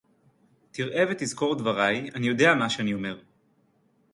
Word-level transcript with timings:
תראה 0.71 1.03
ותזכור 1.11 1.55
דבריי, 1.55 2.09
אני 2.15 2.27
יודע 2.27 2.53
מה 2.59 2.69
שאני 2.69 2.93
אומר. 2.93 3.19